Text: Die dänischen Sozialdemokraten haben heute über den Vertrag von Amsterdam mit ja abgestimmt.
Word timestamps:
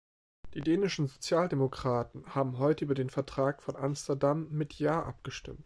Die 0.55 0.61
dänischen 0.61 1.05
Sozialdemokraten 1.05 2.33
haben 2.33 2.57
heute 2.57 2.85
über 2.85 2.95
den 2.95 3.11
Vertrag 3.11 3.61
von 3.61 3.75
Amsterdam 3.75 4.47
mit 4.49 4.73
ja 4.79 5.03
abgestimmt. 5.03 5.59